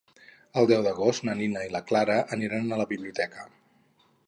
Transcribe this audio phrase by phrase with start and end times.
[0.61, 3.49] El deu d'agost na Nina i na Clara aniran a la biblioteca.